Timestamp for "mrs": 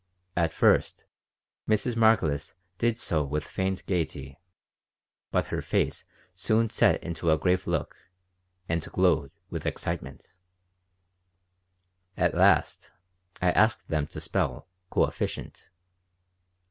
1.69-1.95